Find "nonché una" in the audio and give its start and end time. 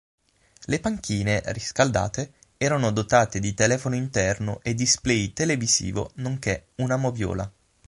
6.15-6.95